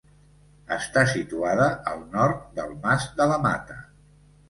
Està 0.77 1.03
situada 1.11 1.69
al 1.93 2.03
nord 2.17 2.43
del 2.59 2.77
Mas 2.89 3.09
de 3.23 3.33
la 3.35 3.43
Mata. 3.49 3.83